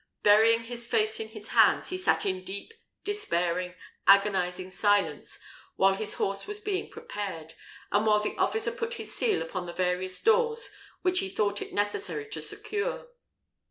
Burying 0.23 0.63
his 0.63 0.87
face 0.87 1.19
in 1.19 1.27
his 1.27 1.49
hands, 1.49 1.89
he 1.89 1.97
sat 1.99 2.25
in 2.25 2.43
deep, 2.43 2.73
despairing, 3.03 3.75
agonising 4.07 4.71
silence 4.71 5.37
while 5.75 5.93
his 5.93 6.15
horse 6.15 6.47
was 6.47 6.59
being 6.59 6.89
prepared, 6.89 7.53
and 7.91 8.07
while 8.07 8.19
the 8.19 8.35
officer 8.37 8.71
put 8.71 8.95
his 8.95 9.13
seal 9.13 9.43
upon 9.43 9.67
the 9.67 9.73
various 9.73 10.19
doors 10.19 10.71
which 11.03 11.19
he 11.19 11.29
thought 11.29 11.61
it 11.61 11.71
necessary 11.71 12.27
to 12.31 12.41
secure. 12.41 13.09